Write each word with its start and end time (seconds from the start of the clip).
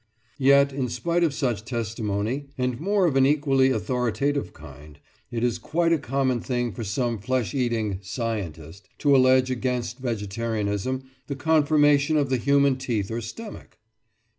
Yet, 0.39 0.73
in 0.73 0.89
spite 0.89 1.23
of 1.23 1.31
such 1.31 1.63
testimony, 1.63 2.47
and 2.57 2.79
more 2.79 3.05
of 3.05 3.15
an 3.15 3.27
equally 3.27 3.69
authoritative 3.69 4.51
kind, 4.51 4.97
it 5.29 5.43
is 5.43 5.59
quite 5.59 5.93
a 5.93 5.99
common 5.99 6.39
thing 6.41 6.71
for 6.71 6.83
some 6.83 7.19
flesh 7.19 7.53
eating 7.53 7.99
"scientist" 8.01 8.89
to 8.97 9.15
allege 9.15 9.51
against 9.51 9.99
vegetarianism 9.99 11.03
the 11.27 11.35
conformation 11.35 12.17
of 12.17 12.29
the 12.31 12.37
human 12.37 12.77
teeth 12.77 13.11
or 13.11 13.21
stomach. 13.21 13.77